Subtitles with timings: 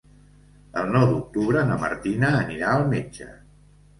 [0.83, 3.29] El nou d'octubre na Martina anirà al metge.